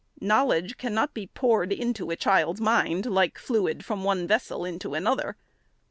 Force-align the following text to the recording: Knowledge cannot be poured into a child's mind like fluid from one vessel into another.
Knowledge 0.19 0.77
cannot 0.77 1.13
be 1.13 1.27
poured 1.27 1.71
into 1.71 2.09
a 2.09 2.15
child's 2.15 2.59
mind 2.59 3.05
like 3.05 3.37
fluid 3.37 3.85
from 3.85 4.03
one 4.03 4.25
vessel 4.25 4.65
into 4.65 4.95
another. 4.95 5.35